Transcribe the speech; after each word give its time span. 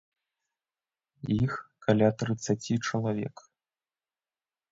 Іх 1.43 1.53
каля 1.87 2.09
трыццаці 2.23 2.73
чалавек. 2.87 3.35